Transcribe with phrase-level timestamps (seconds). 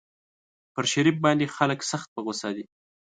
[0.73, 2.65] پر شريف باندې خلک سخت په غوسه دي.